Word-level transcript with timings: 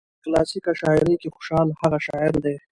په 0.13 0.17
کلاسيکه 0.23 0.71
شاعرۍ 0.81 1.15
کې 1.21 1.33
خوشال 1.35 1.67
هغه 1.81 1.99
شاعر 2.07 2.33
دى 2.45 2.55